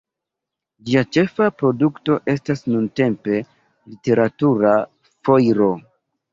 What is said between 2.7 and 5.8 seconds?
nuntempe "Literatura Foiro".